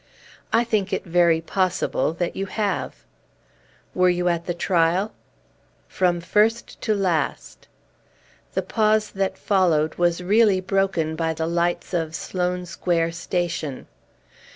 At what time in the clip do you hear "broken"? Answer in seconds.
10.59-11.15